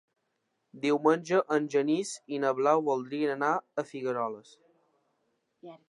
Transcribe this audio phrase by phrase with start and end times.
[0.85, 4.57] Diumenge en Genís i na Blau voldrien anar a Figueroles.